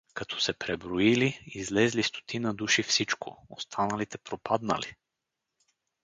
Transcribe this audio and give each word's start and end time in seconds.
Като 0.13 0.39
се 0.39 0.53
преброили, 0.53 1.43
излезли 1.47 2.03
стотина 2.03 2.53
души 2.53 2.83
всичко, 2.83 3.45
останалите 3.49 4.17
пропаднали! 4.17 4.95